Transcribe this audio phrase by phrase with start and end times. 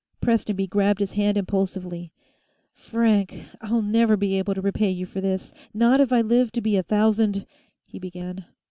[0.19, 2.11] Prestonby grabbed his hand impulsively.
[2.73, 3.43] "Frank!
[3.61, 6.75] I'll never be able to repay you for this, not if I live to be
[6.75, 7.45] a thousand"
[7.85, 8.45] he began.